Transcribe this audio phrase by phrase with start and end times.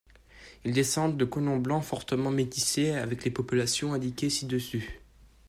[0.65, 4.99] Ils descendent de colons blancs fortement métissés avec les populations indiquées ci-dessus.